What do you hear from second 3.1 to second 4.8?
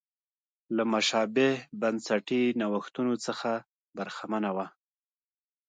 څخه برخمنه وه.